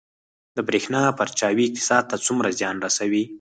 د 0.55 0.57
بریښنا 0.67 1.01
پرچاوي 1.19 1.65
اقتصاد 1.67 2.03
ته 2.11 2.15
څومره 2.25 2.49
زیان 2.59 2.75
رسوي؟ 2.85 3.23